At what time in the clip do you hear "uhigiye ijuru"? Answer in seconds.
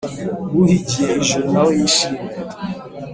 0.61-1.45